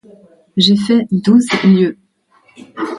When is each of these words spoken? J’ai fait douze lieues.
J’ai 0.57 0.77
fait 0.77 1.07
douze 1.11 1.47
lieues. 1.63 1.99